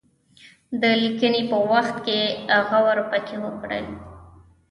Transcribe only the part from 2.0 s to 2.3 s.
کې